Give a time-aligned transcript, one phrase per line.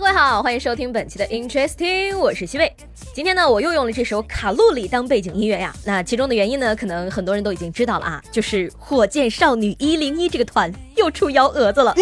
[0.00, 2.74] 各位好，欢迎收听本期的 Interesting，我是西贝。
[3.14, 5.74] 今天呢，我又用了这首《卡路里》当背景音乐呀。
[5.84, 11.94] 那其中的原因呢，可能很多人都已经知道了啊，就是火箭少女一零一这个团又出幺蛾子了。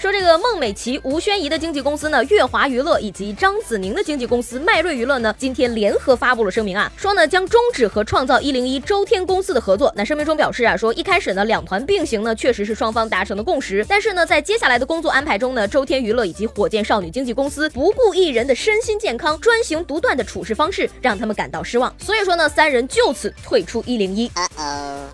[0.00, 9.92] 说这个孟美岐、吴宣仪的经纪公司呢，乐华娱乐以及张子宁的经纪公司迈瑞娱乐呢，今天联合发布了声明啊，说呢将终止和创造一零一周天公司的合作。
[9.96, 21.92] 那声明中表示啊，说一开始呢两团并行呢，确实是双方达成的共识，但是呢在接下来的工作安排中呢，周天娱乐以及火箭少女经纪公司不顾艺人的身心健康，专行独断的处事方式，让他们感到失望。
[21.98, 24.30] 所以说呢，三人就此退出一零一。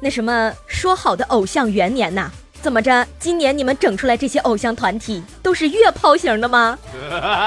[0.00, 2.30] 那什么，说好的偶像元年呐？
[2.64, 3.06] 怎么着？
[3.20, 6.78] 今年你们整出来这些偶像团体都是月抛型的吗？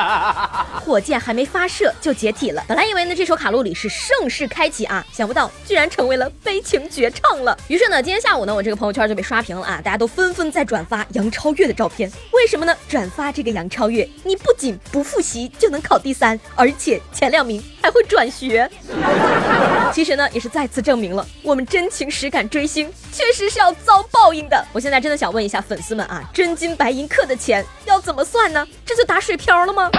[0.85, 2.63] 火箭还没发射就解体了。
[2.67, 7.57] 本来以为呢这首卡路里是盛世开启啊，想不到居然成为了悲情绝唱了。
[7.67, 12.11] 于是呢，今天下午呢，我这个朋友圈就被刷屏了啊，大家都纷纷在转发杨超越的照片。
[12.31, 12.77] 为什么呢？
[12.87, 18.69] 转发这个杨超越，你不仅不复习就能考第三，而且前两名还会转学。
[19.91, 24.63] 其实呢，也是再次证明了我们真情实感追星确实是要遭报应的。
[24.73, 28.67] 我现在真的想问一下粉丝们啊，真金白银刻的钱要怎么算呢？
[28.85, 29.89] 这就打水漂了吗？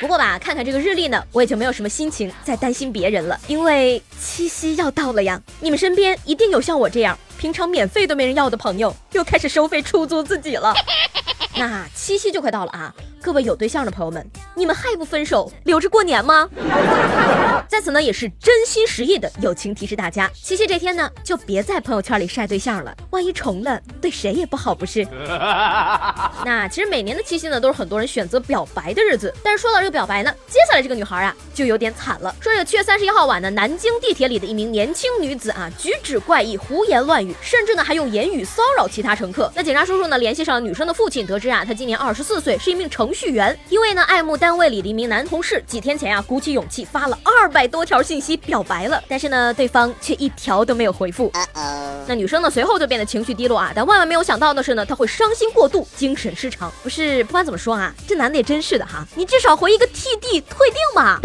[0.00, 5.38] 不过吧，看看这个日历呢，我也就没有什么心情再担心别人了，因为七夕要到了呀。
[5.60, 10.72] 你们身边一定有像我这样平常免费都没人要的朋友，又开始收费出租自己了。
[11.54, 12.94] 那七夕就快到了啊！
[13.26, 14.24] 各位有对象的朋友们，
[14.54, 16.48] 你们还不分手留着过年吗？
[17.68, 25.04] 在此呢，也是真心实意的友情提示大家，七夕这天呢，就别在朋友圈里晒对象了，万一重了，对谁也不好，不是？
[26.46, 29.34] 那其实每年的七夕呢，都是很多人选择表白的日子。
[29.42, 32.32] 但是说到这个表白呢，接下来这个女孩啊，就有点惨了。
[32.38, 39.50] 说这个七月三十一号晚呢，南京地铁里的一名年轻女子啊，举止怪异，胡言乱语，甚至呢还用言语骚扰其他乘客。
[39.56, 43.58] 那警察叔叔呢，联系上了女生的父亲，得知啊，她今年二十四岁，是一名程序员。
[43.70, 51.32] 因为呢，爱慕单位里的一名男同事，几天前呀，鼓起勇气发了二百多条信息表白了，但是呢，对方却一条都没有回复。
[52.06, 56.70] 那女生呢，随后就变得情绪低落啊，但万万没有想到的是呢，她会伤心过度，精神失常。
[56.82, 61.18] 不是，不管怎么说啊，这男的也真是的哈，你至少回一个 TD 退订吧。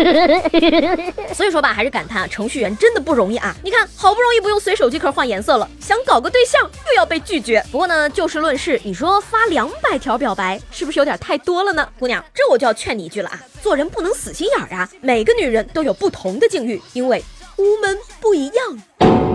[1.36, 3.56] 所以说吧，还是感叹啊，程序员真的不容易啊。
[3.64, 7.64] 你看，好不容易不用随手机壳换颜色了，想搞个对象又要被拒绝。
[7.72, 12.24] 不过呢，就事论事，你说发两百条表白是不是有点太多了呢，姑娘？
[12.34, 14.90] 这我就要劝你一句了啊，做人不能死心眼儿啊。
[15.02, 17.24] 每个女人都有不同的境遇，因为
[17.58, 19.31] 屋门不一样。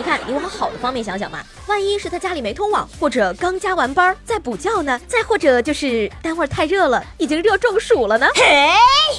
[0.00, 4.98] 你看，你往好的方面想想嘛，万一是他家里没通网，或者刚加完班在补觉呢？
[5.06, 8.26] 再或者就是单位太热了，已经热中暑了呢？
[8.34, 8.70] 嘿，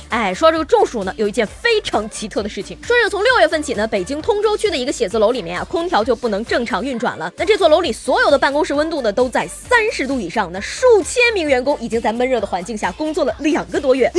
[0.10, 7.32] 哎，说到这个中暑呢，有一件非常奇特的事情，说这个从六月份起呢，北京通州区的一个写字楼里面啊，空调就不能正常运转了。
[7.38, 10.52] 那这座楼里所有的办公室温度呢，都在三十度以上。
[10.52, 14.12] 那数千名员工已经在闷热的环境下工作了两个多月。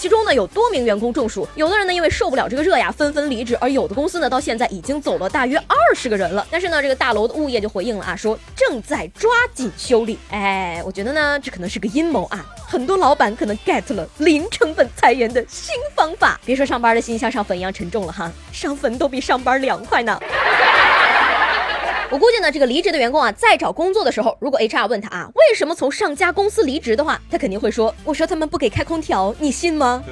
[0.00, 6.46] 其中呢有多名员工中暑，有的人呢因为受不了这个热呀，纷纷离职，而有的公司呢到现在已经走了大约二十个人了。
[6.50, 10.18] 但是呢，这个大楼的物业就回应了啊，说正在抓紧修理。
[10.30, 16.40] 哎，我觉得呢这可能是个阴谋啊，很多老板可能 get 了零成本裁员的新方法。
[16.46, 20.18] 别说上班的心像上坟一样沉重了哈，上坟都比上班凉快呢。
[22.12, 30.02] 我估计呢，这个离职的员工啊，在找工作的时候，如果 HR 问他啊，为什么从上家公司离职的话，他肯定会说，我说他们不给开空调，你信吗？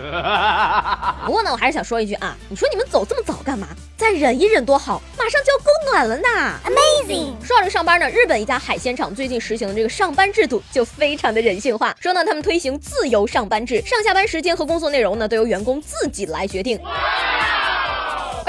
[1.26, 3.66] 不过呢，我还是想说一句啊，你说你们走这么早干嘛？
[3.96, 6.28] 再忍一忍多好，马上就要供暖了呢。
[6.64, 7.32] Amazing！
[7.44, 16.78] 说到这上班呢，日本一家海鲜厂最近实行的这个上班制度就非常的人性化，说呢他们推行自由上班制，上下班时间和工作内容呢都由员工自己来决定。
[16.84, 17.37] 而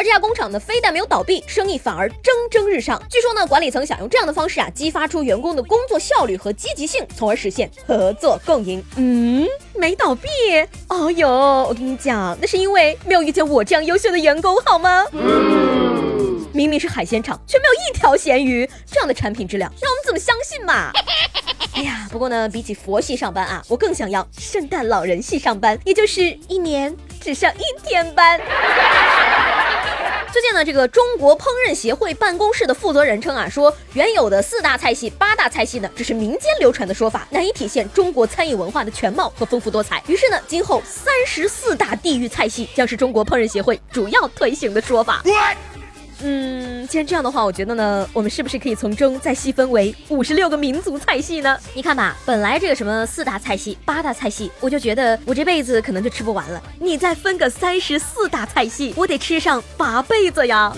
[0.10, 3.00] 这家工厂呢，非但没有倒闭，生意反而蒸蒸日上。
[3.12, 8.84] 据说呢，管理层想用这样的方式啊，激发出员工的工作效率和积极性，从而实现合作共赢。
[8.96, 10.28] 嗯，没倒闭。
[10.88, 11.30] 哦哟，
[11.70, 15.06] 我跟你讲，那是因为没有遇见我这样优秀的员工，好吗？
[15.12, 20.92] 嗯明明是海鲜厂，却没有一条咸鱼，这样的产品质量，让我们怎么相信嘛？
[21.76, 28.42] 哎呀，不过呢，比起佛系上班啊，我更想要圣诞老人系上班，也就是一年只上一天班。
[30.32, 40.04] 最近呢，这个中国烹饪协会办公室的负责人称啊，说原有的四大菜系、八大菜系呢，只是民间流传的说法，难以体现中国餐饮文化的全貌和丰富多彩。
[40.06, 45.24] 于是呢，今后三十四大地域菜系将是中国烹饪协会主要推行的说法。
[46.22, 51.58] 嗯，既然这样的话，我觉得呢，我们是不是可以从中再细分为五十六个民族菜系呢？
[51.74, 56.62] 你看吧，本来这个什么四大菜系、八大菜系，我就觉得我这辈子可能就吃不完了。
[56.80, 60.76] 你再分个三十四大菜系，我得吃上八辈子呀！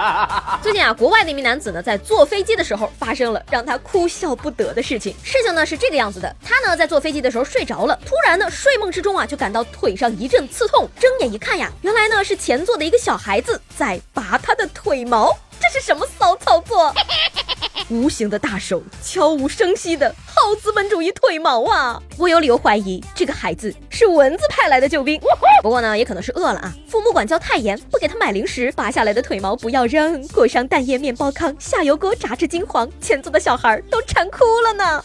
[0.62, 5.14] 最近啊，国外的一名男子呢，在坐飞机的时候发生了让他哭笑不得的事情。
[5.22, 14.68] 事情呢是这个样子的，他呢在坐飞机的时候睡着了，突然呢睡梦之中啊就感到腿上一阵刺痛，睁眼一看呀，原来呢是前座的一个小孩子在拔他的。
[14.74, 16.92] 腿毛，这是什么骚操作？
[17.90, 22.00] 无形的大手悄无声息的好资本主义腿毛啊！
[22.16, 25.20] 我有理由怀疑这个孩子是蚊子派来的救兵。
[25.62, 26.74] 不过呢，也可能是饿了啊。
[26.88, 35.04] 父母管教太严，不给他买零食，拔下来的腿毛不要扔，裹上蛋液面包糠，下油锅炸至金黄，前座的小孩都馋哭了呢。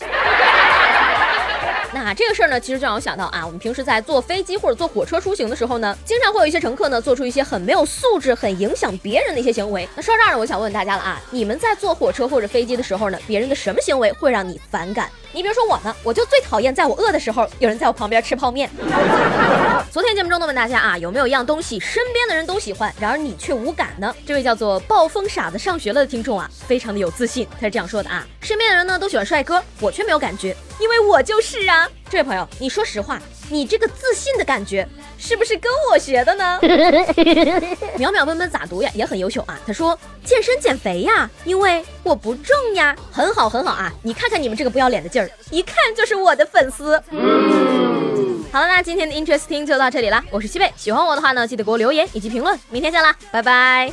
[1.92, 9.88] 那这个事儿呢，其实就让我想到啊，我们平时在坐飞机或者坐火车出行的时候呢，经常会有一些乘客呢，做出一些很没有素质、很影响别人的一些行为。
[9.96, 15.10] 那说到这儿呢，我想问大家了啊，你们在坐火车或者飞机的时候呢，别人的什么行为会让你反感？
[15.32, 18.70] 你比如说我呢，我就最讨厌在我饿的时候，有人在我旁边吃泡面。
[19.92, 24.14] 昨天节目中呢，问大家啊，有没有一样东西身边的人都喜欢，然而你却无感呢？
[24.26, 30.56] 这位叫做暴风傻子上学了的听众啊，非常的有自信，他是这样说的啊，身边的人呢都喜欢帅哥，我却没有感觉。
[30.80, 34.88] 因为我就是啊，这位朋友，你说实话，你这个自信的感觉
[35.20, 36.58] 是不是跟我学的呢？
[38.00, 38.90] 淼淼温温咋读呀？
[38.96, 39.60] 也很优秀啊。
[39.68, 43.92] 他说健身减肥呀，因为我不重呀，很好很好啊。
[44.02, 47.02] 你看看你们这个不要脸的劲儿，一看就是我的粉丝。
[48.52, 50.24] 好了，那今天的 Interesting 就到这里了。
[50.32, 52.58] 我是西贝，喜欢我的话呢，记得给我留言以及评论。
[52.70, 53.92] 明天见啦，拜拜。